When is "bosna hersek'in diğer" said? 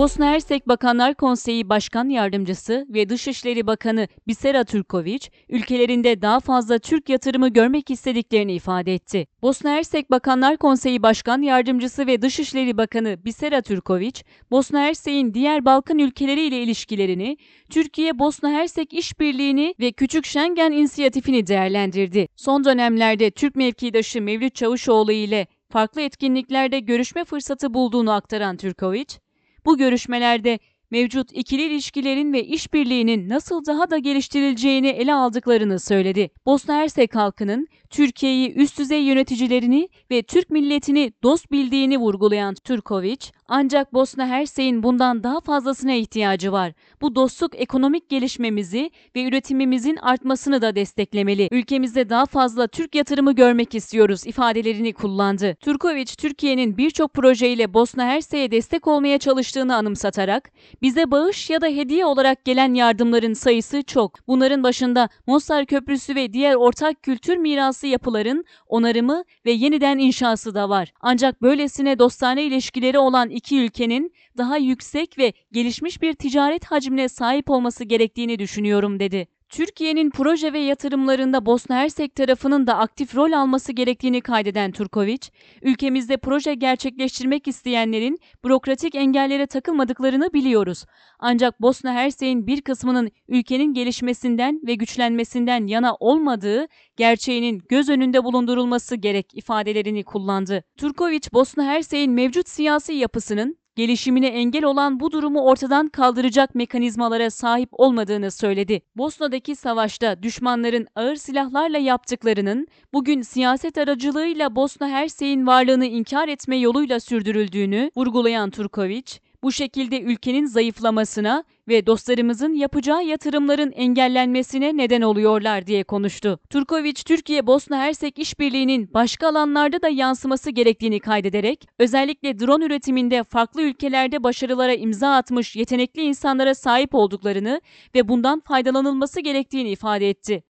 14.50-15.64